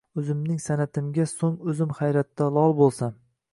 O’zimning 0.19 0.55
san’atimga 0.63 1.27
so’ng 1.33 1.53
o’zim 1.73 1.95
hayratda 2.01 2.51
lol 2.59 2.77
bo’lsam. 2.83 3.17